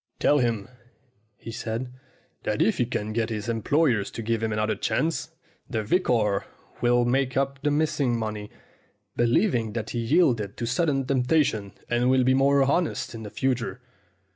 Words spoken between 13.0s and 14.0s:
in the future.'